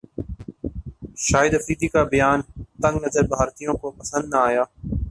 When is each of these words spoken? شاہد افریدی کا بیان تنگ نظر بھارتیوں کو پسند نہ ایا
شاہد 1.25 1.53
افریدی 1.55 1.87
کا 1.93 2.03
بیان 2.13 2.39
تنگ 2.81 2.95
نظر 3.05 3.23
بھارتیوں 3.33 3.73
کو 3.81 3.87
پسند 3.99 4.25
نہ 4.33 4.39
ایا 4.47 4.63